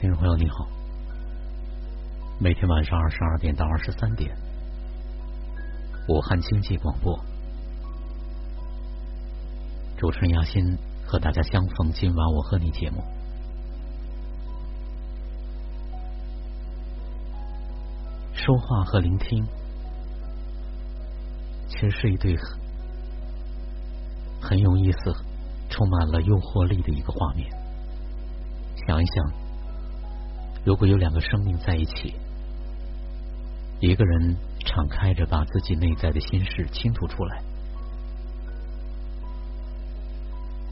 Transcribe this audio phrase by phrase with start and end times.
[0.00, 0.66] 听众朋友你好，
[2.38, 4.34] 每天晚上二十二点到二十三点，
[6.08, 7.22] 武汉经济广播，
[9.98, 11.92] 主持人亚欣和大家相逢。
[11.92, 13.04] 今晚我和你节目，
[18.32, 19.46] 说话和聆听，
[21.68, 22.34] 其实是一对
[24.40, 25.12] 很有意思、
[25.68, 27.46] 充满了诱惑力的一个画面。
[28.86, 29.49] 想一想，
[30.64, 32.14] 如果有两个生命在一起，
[33.80, 37.42] 一个人敞开着把自己内在的心事倾吐出来，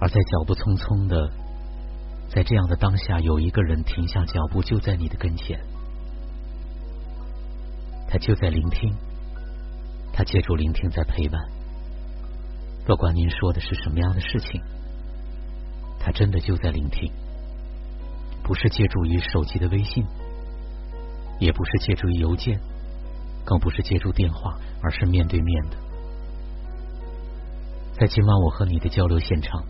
[0.00, 1.30] 而在脚步匆匆的，
[2.28, 5.60] 在这样的当下，有一个人停下脚步，就在你的跟前，
[8.08, 8.92] 他就在聆听，
[10.12, 11.40] 他借助聆听在陪伴，
[12.84, 14.60] 不管您说的是什么样的事情，
[16.00, 17.12] 他真的就在聆听。
[18.46, 20.06] 不是借助于手机的微信，
[21.40, 22.56] 也不是借助于邮件，
[23.44, 25.76] 更不是借助电话，而是面对面的。
[27.98, 29.60] 在今晚我和你的交流现场，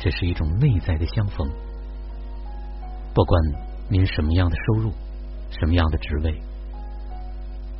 [0.00, 1.48] 这是一种内在的相逢。
[3.14, 3.40] 不管
[3.88, 4.92] 您什么样的收入，
[5.50, 6.42] 什么样的职位，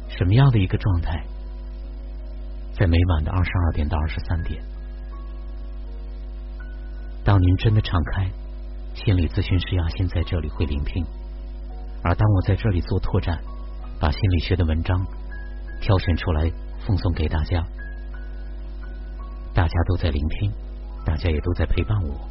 [0.09, 1.21] 什么样的一个状态，
[2.79, 4.63] 在每晚的二十二点到二十三点，
[7.25, 8.31] 当您真的敞开。
[9.05, 11.05] 心理咨询师亚欣在这里会聆听，
[12.03, 13.39] 而当我在这里做拓展，
[14.01, 14.99] 把心理学的文章
[15.81, 16.51] 挑选出来
[16.85, 17.65] 奉送给大家，
[19.55, 20.53] 大家都在聆听，
[21.07, 22.29] 大家也都在陪伴我。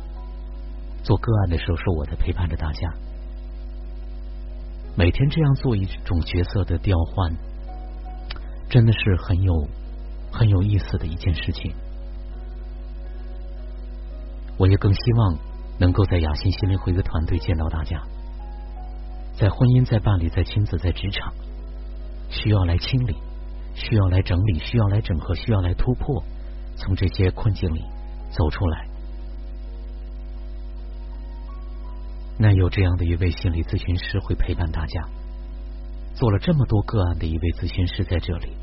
[1.04, 2.94] 做个案的时候，是我在陪伴着大家。
[4.96, 7.34] 每天这样做一种角色的调换，
[8.70, 9.68] 真的是很有
[10.32, 11.74] 很有意思的一件事情。
[14.58, 15.47] 我也更希望。
[15.80, 18.02] 能够在雅欣心灵回归团队见到大家，
[19.38, 21.34] 在婚姻、在伴侣、在亲子、在职场，
[22.30, 23.16] 需要来清理，
[23.76, 26.24] 需要来整理，需要来整合，需要来突破，
[26.76, 27.82] 从这些困境里
[28.32, 28.88] 走出来。
[32.40, 35.04] 那有这样的一位心理咨询师会陪伴大家，
[36.16, 38.56] 做了这么多个案的一位咨询师在这里，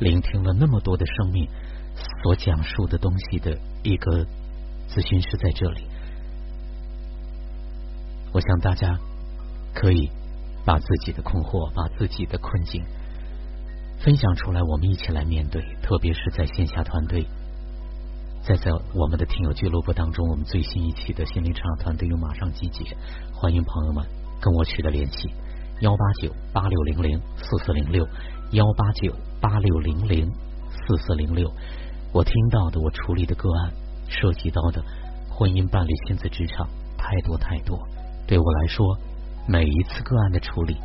[0.00, 1.48] 聆听了那么多的生命
[2.22, 4.24] 所讲述的东西的一个
[4.88, 5.86] 咨询师在这里。
[8.36, 8.98] 我想大家
[9.72, 10.10] 可以
[10.66, 12.84] 把自己的困惑、把自己的困境
[13.98, 15.64] 分享出来，我们一起来面对。
[15.80, 17.26] 特别是在线下团队，
[18.42, 22.84] 在在我们的听友俱乐部当中，我们最新一期的心灵成长团队又马上集结，
[23.32, 24.04] 欢迎朋友们
[24.38, 25.30] 跟我取得联系：
[25.80, 28.06] 幺八九八六零零四四零六，
[28.50, 30.30] 幺八九八六零零
[30.70, 31.50] 四四零六。
[32.12, 33.72] 我听到的，我处理的个案，
[34.10, 34.84] 涉及到的
[35.30, 36.68] 婚姻、伴侣、亲子、职场，
[36.98, 37.78] 太多太多。
[38.26, 38.98] 对我来说，
[39.46, 40.76] 每一次个案的处理、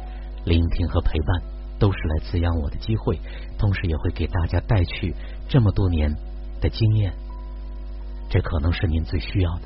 [0.46, 1.42] 聆听和陪伴，
[1.80, 3.20] 都是来滋养我的机会，
[3.58, 5.16] 同时也会给大家带去
[5.50, 6.14] 这么多年
[6.62, 7.12] 的经验。
[8.30, 9.62] 这可能是您最需要的。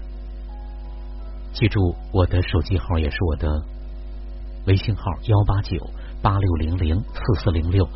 [1.53, 3.61] 记住我的手机号，也是我的
[4.67, 5.77] 微信号：幺八九
[6.21, 7.87] 八六零零四四零六，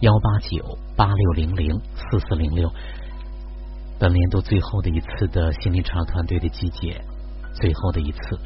[0.00, 2.70] 幺八九八六零零四四零六。
[3.98, 7.02] 本年度最后的一次的心灵成长团队的集结，
[7.54, 8.38] 最后的一次。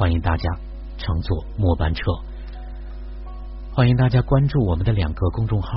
[0.00, 0.48] 欢迎大家
[0.96, 2.02] 乘坐末班车。
[3.74, 5.68] 欢迎大家关注我们的两个公众号：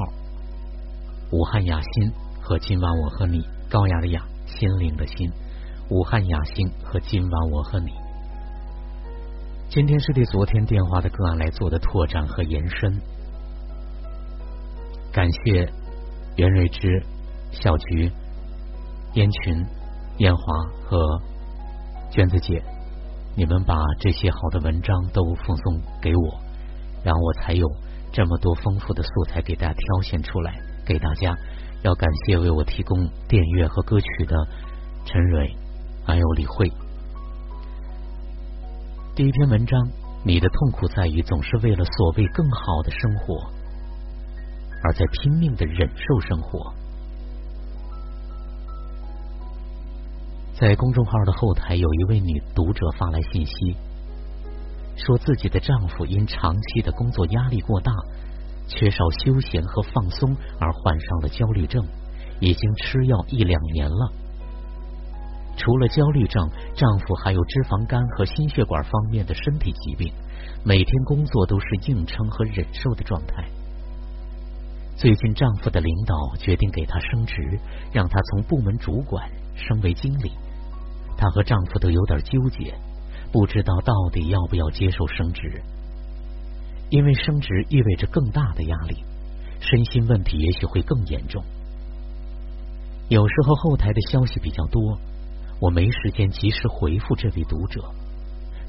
[1.34, 3.45] 武汉雅欣和今晚我和你。
[3.69, 5.29] 高雅的雅，心灵的心。
[5.89, 7.91] 武汉雅欣和今晚我和你。
[9.67, 13.01] 今天是对昨天电话的个案来做的拓展和延伸。
[15.11, 15.69] 感谢
[16.38, 17.05] 袁瑞芝、
[17.51, 18.09] 小菊、
[19.16, 19.66] 燕群、
[20.19, 20.44] 燕华
[20.85, 21.22] 和
[22.09, 22.63] 娟子姐。
[23.35, 26.39] 你们把这些好的文章都奉送给我，
[27.03, 27.67] 然后我才有
[28.11, 30.53] 这么多丰富的素材给大家挑选出来
[30.85, 31.35] 给大家。
[31.83, 32.97] 要感谢为我提供
[33.28, 34.35] 电乐和歌曲的
[35.03, 35.53] 陈蕊，
[36.05, 36.72] 还有李慧。
[39.16, 39.79] 第一篇文章，
[40.23, 43.52] 你的痛苦在于总是为了所谓更好的生活，
[44.84, 46.73] 而在拼命的忍受生活。
[50.63, 53.75] 在公众号的后台，有一位女读者发来信息，
[54.95, 57.91] 说自己的丈夫因长期的工作压力过大，
[58.69, 61.85] 缺少休闲和放松，而患上了焦虑症，
[62.39, 64.09] 已经吃药一两年了。
[65.57, 70.13] 除了焦虑症，丈夫还有脂肪肝和心血管方面的身体疾病，
[70.63, 73.43] 每天工作都是硬撑和忍受的状态。
[74.95, 77.59] 最近，丈夫的领导决定给他升职，
[77.91, 80.31] 让他从部门主管升为经理。
[81.17, 82.73] 她和丈夫都有点纠结，
[83.31, 85.61] 不知道到底要不要接受升职，
[86.89, 89.03] 因为升职意味着更大的压力，
[89.59, 91.43] 身心问题也许会更严重。
[93.09, 94.97] 有时候后台的消息比较多，
[95.59, 97.83] 我没时间及时回复这位读者。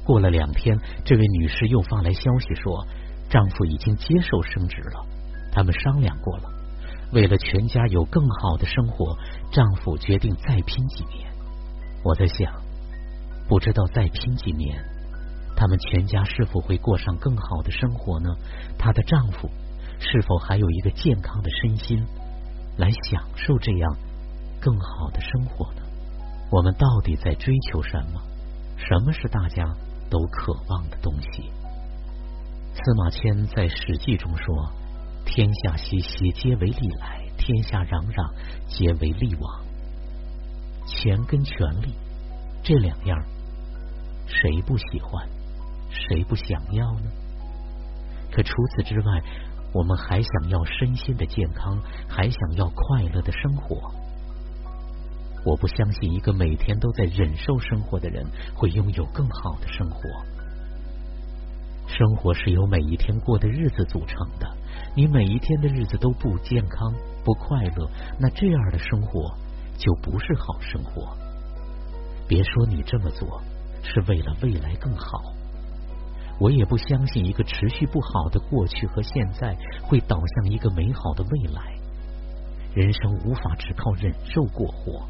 [0.05, 2.85] 过了两天，这位女士又发来消息说，
[3.29, 5.05] 丈夫已经接受升职了，
[5.51, 6.43] 他们商量过了，
[7.11, 9.17] 为了全家有更好的生活，
[9.51, 11.34] 丈夫决定再拼几年。
[12.05, 12.61] 我在想，
[13.47, 14.79] 不知道再拼几年，
[15.55, 18.29] 他们全家是否会过上更好的生活呢？
[18.77, 19.49] 她的丈夫
[19.99, 22.05] 是否还有一个健康的身心
[22.77, 23.97] 来享受这样
[24.61, 25.81] 更好的生活呢？
[26.51, 28.21] 我们到底在追求什么？
[28.77, 29.65] 什么是大家？
[30.07, 31.49] 都渴望的东西。
[32.75, 34.71] 司马迁在《史记》中说
[35.25, 38.31] ：“天下熙熙，皆为利来；天下攘攘，
[38.67, 39.65] 皆为利往。”
[40.85, 41.93] 钱跟权力
[42.63, 43.23] 这两样，
[44.27, 45.27] 谁不喜欢？
[45.89, 47.09] 谁不想要呢？
[48.31, 49.21] 可除此之外，
[49.73, 53.91] 我们还想要身心的健康，还想要快乐的生活。
[55.45, 60.01] 我不相信一个每天都在忍受生活的人会拥有更好的生活。
[61.87, 64.57] 生活是由每一天过的日子组成的，
[64.95, 66.91] 你每一天的日子都不健康、
[67.23, 67.89] 不快乐，
[68.19, 69.31] 那这样的生活
[69.77, 71.15] 就不是好生活。
[72.27, 73.41] 别说你这么做
[73.83, 75.21] 是为了未来更好，
[76.39, 81.73] 我也不相信一个持续不好的过去和现在会导向一个美好的未来。
[82.73, 85.07] 人生无法只靠忍受过活。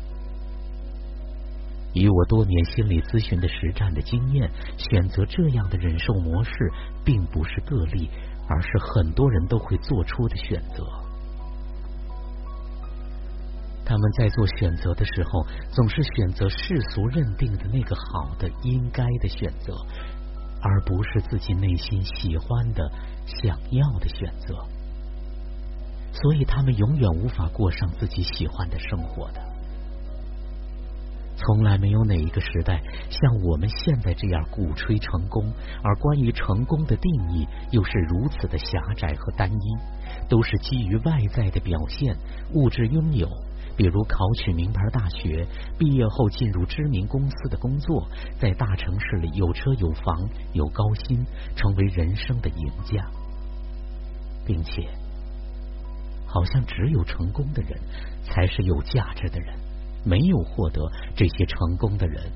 [1.93, 6.51] 以我多年心理咨询的实战的经验，选择这样的忍受模式，
[7.05, 8.09] 并不是个例，
[8.49, 10.83] 而是很多人都会做出的选择。
[13.85, 19.73] 他们在做选择的时候，总是选择世俗认定的那个好的、应该的选择，
[20.61, 22.91] 而不是自己内心喜欢的、
[23.25, 24.55] 想要的选择。
[26.11, 29.41] 所以，他们永远无法过上自己喜欢的生活的。
[31.37, 35.51] 从来没有哪一个时代像我们现在这样鼓吹成功，
[35.83, 39.77] 而关于成功的定义又是如此的狭窄和单一，
[40.29, 42.15] 都是基于外在的表现、
[42.53, 43.27] 物质拥有，
[43.77, 45.45] 比如考取名牌大学，
[45.77, 48.07] 毕业后进入知名公司的工作，
[48.39, 51.25] 在大城市里有车有房有高薪，
[51.55, 53.05] 成为人生的赢家，
[54.45, 54.87] 并且
[56.25, 57.79] 好像只有成功的人
[58.23, 59.55] 才是有价值的人。
[60.07, 62.31] 没有获得这些成功的人，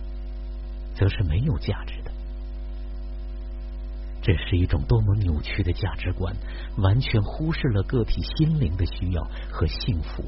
[0.96, 2.12] 则是没有价值的。
[4.24, 6.36] 这是一种多么扭曲的价值观，
[6.78, 10.24] 完全忽视了个体心灵的需要和幸福。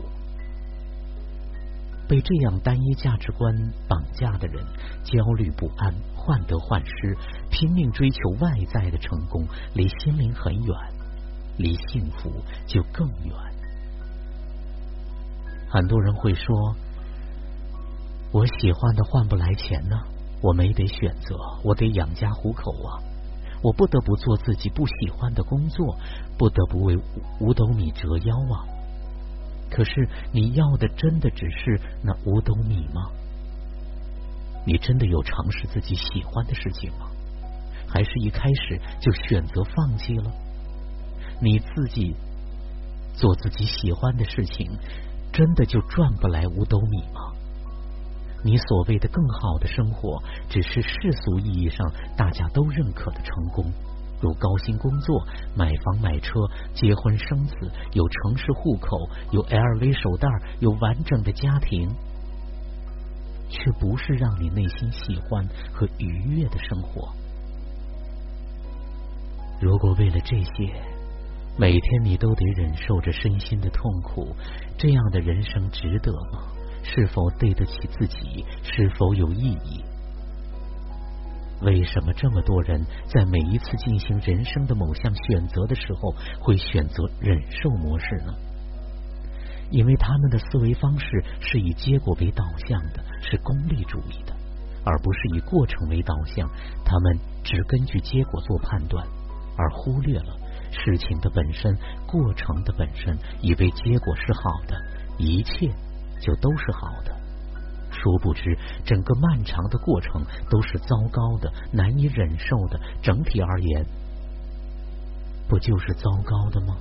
[2.11, 3.55] 被这样单一价值观
[3.87, 4.61] 绑架的人，
[5.05, 7.17] 焦虑不安，患得患失，
[7.49, 10.75] 拼命追求外在的成功，离心灵很远，
[11.57, 12.29] 离幸福
[12.67, 13.33] 就更远。
[15.69, 16.75] 很多人会说。
[18.33, 19.97] 我喜欢的换不来钱呢，
[20.41, 22.99] 我没得选择，我得养家糊口啊！
[23.61, 25.97] 我不得不做自己不喜欢的工作，
[26.37, 26.97] 不得不为
[27.39, 28.67] 五斗米折腰啊！
[29.71, 33.09] 可是你要的真的只是那五斗米吗？
[34.65, 37.09] 你真的有尝试自己喜欢的事情吗？
[37.87, 40.31] 还是一开始就选择放弃了？
[41.41, 42.15] 你自己
[43.13, 44.69] 做自己喜欢的事情，
[45.33, 47.33] 真的就赚不来五斗米吗？
[48.43, 53.71] 你所谓的更好的生活，只是世俗意义上大家都认可的成功，
[54.21, 55.25] 有高薪工作、
[55.55, 56.39] 买房买车、
[56.73, 57.55] 结婚生子、
[57.93, 60.27] 有城市户口、有 LV 手袋、
[60.59, 61.89] 有完整的家庭，
[63.49, 67.09] 却不是让你内心喜欢和愉悦的生活。
[69.59, 70.73] 如果为了这些，
[71.57, 74.35] 每天你都得忍受着身心的痛苦，
[74.77, 76.43] 这样的人生值得吗？
[76.83, 78.43] 是否对得起自己？
[78.63, 79.83] 是否有意义？
[81.61, 88.33] 为什么这么多人在每一次进行人生的某项选择的时候，会选择忍受模式呢？
[89.69, 94.33] 因为他们的思维方式是以结果为导向的，是功利主义的，
[94.83, 96.49] 而不是以过程为导向。
[96.83, 99.05] 他们只根据结果做判断，
[99.57, 100.35] 而忽略了
[100.71, 101.77] 事情的本身、
[102.07, 104.75] 过程的本身，以为结果是好的，
[105.17, 105.71] 一切。
[106.23, 107.11] 就都是好的，
[107.91, 112.79] 殊不知整个漫长的过程都是糟糕的、难以忍受的。
[113.01, 113.85] 整体而言，
[115.47, 116.75] 不就是糟糕的吗？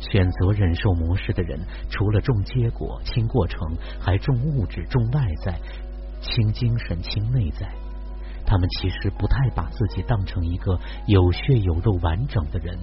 [0.00, 1.58] 选择忍受模式的人，
[1.88, 3.60] 除了重结果、轻过程，
[4.00, 5.58] 还重物质、重外在、
[6.20, 7.68] 轻精神、轻内在。
[8.46, 12.78] 他们其实不太把自己当成一个有血有肉完整的人，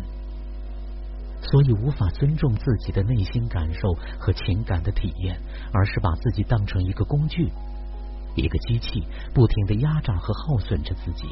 [1.51, 5.38] 所以无法尊重自己的内心感受和情感的体验，
[5.74, 7.51] 而是把自己当成一个工具，
[8.36, 9.03] 一个机器，
[9.34, 11.27] 不停的压榨和耗损着自己，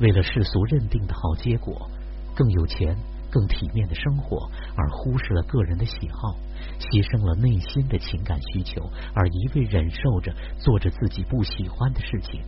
[0.00, 1.88] 为了世俗认定的好结果，
[2.34, 2.96] 更有钱。
[3.32, 6.36] 更体面的生活，而忽视了个人的喜好，
[6.78, 8.82] 牺牲了内心的情感需求，
[9.14, 12.42] 而一味忍受着做着自己不喜欢的事情，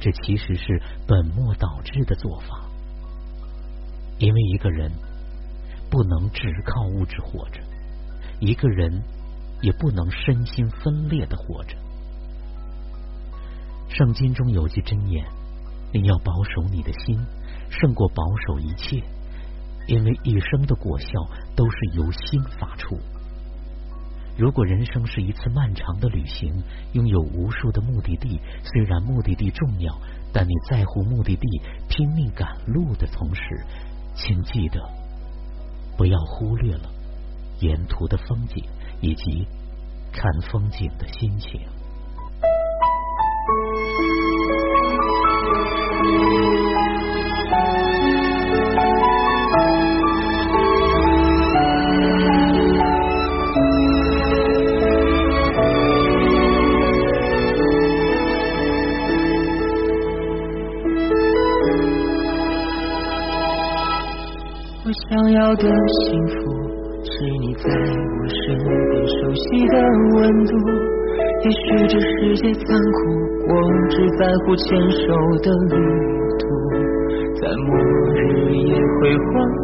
[0.00, 2.64] 这其实是本末倒置的做法。
[4.16, 4.90] 因为一个人
[6.00, 7.60] 不能只靠物质活着，
[8.40, 9.02] 一个人
[9.60, 11.76] 也不能身心分裂的活着。
[13.90, 15.26] 圣经中有句箴言
[15.92, 17.20] ：“你要保守你的心，
[17.68, 19.02] 胜过保守一切。”
[19.88, 21.06] 因为一生的果效
[21.54, 22.98] 都是由心发出。
[24.38, 26.50] 如果人生是一次漫长的旅行，
[26.94, 29.94] 拥有无数的目的地，虽然目的地重要，
[30.32, 33.42] 但你在乎目的地，拼命赶路的同时，
[34.14, 34.80] 请记得
[36.00, 36.90] 不要忽略了
[37.60, 38.64] 沿途的风景
[39.02, 39.46] 以及
[40.10, 41.60] 看风景的心情。
[64.82, 66.34] 我想要的幸福
[67.04, 68.56] 是你在我身
[68.88, 69.76] 边熟悉的
[70.14, 70.56] 温度。
[71.44, 72.64] 也许这世界残
[72.96, 72.98] 酷，
[73.46, 73.52] 我
[73.90, 75.04] 只在乎牵手
[75.42, 75.76] 的旅
[76.40, 76.42] 途，
[77.42, 77.76] 在末
[78.14, 78.18] 日
[78.56, 79.62] 也会欢呼。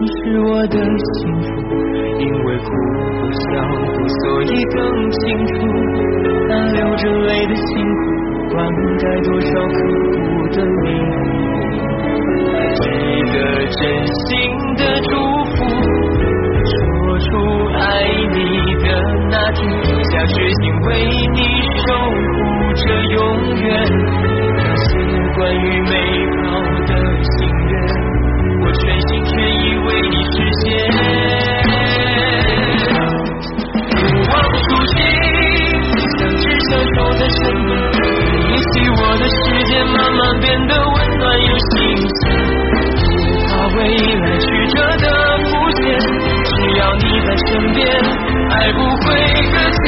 [0.00, 0.76] 你是我的
[1.12, 1.48] 幸福，
[2.18, 2.68] 因为哭
[3.12, 3.60] 和笑
[3.92, 4.80] 过，所以更
[5.10, 5.52] 清楚。
[6.48, 8.00] 那流着泪的辛苦，
[8.54, 8.56] 灌
[8.96, 9.76] 溉多少刻
[10.12, 10.16] 骨
[10.56, 11.05] 的领
[25.46, 25.94] 关于美
[26.42, 27.30] 好的心
[27.68, 27.72] 愿，
[28.62, 30.64] 我全心全意为你实现。
[33.88, 33.94] 不
[34.26, 34.98] 忘初心，
[36.18, 37.70] 像只小手在身边，
[38.50, 42.20] 一起我的世界慢慢变得温暖又新鲜。
[43.06, 43.78] 不怕未
[44.16, 45.06] 来曲折的
[45.44, 45.78] 浮现，
[46.42, 47.86] 只要你在身边，
[48.50, 49.04] 爱不会
[49.52, 49.85] 搁浅。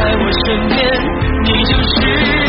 [0.00, 0.78] 在我身边，
[1.44, 2.39] 你就是。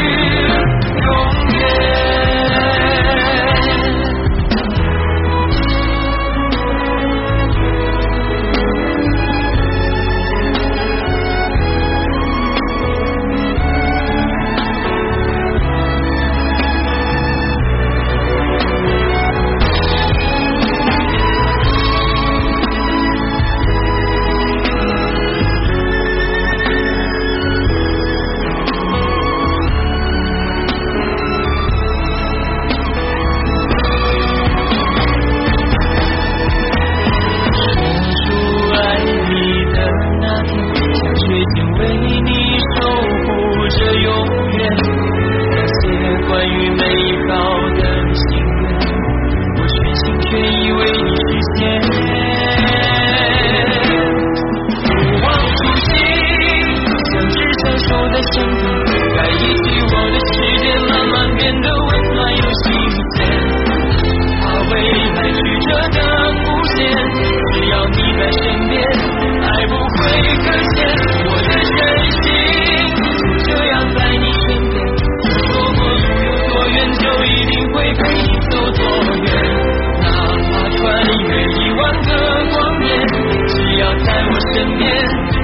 [84.54, 84.92] 身边。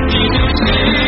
[0.08, 1.07] 你就是